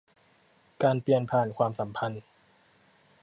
[0.83, 2.21] การเปลี่ยนผ่านความสัมพันธ์